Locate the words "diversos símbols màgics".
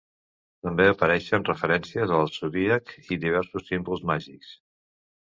3.27-4.61